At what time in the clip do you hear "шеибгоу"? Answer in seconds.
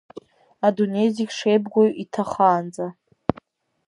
1.37-1.89